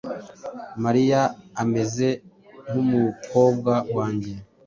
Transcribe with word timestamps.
Mariya 0.83 1.21
ameze 1.61 2.07
nkumukobwa 2.67 3.73
wanjye. 3.95 4.33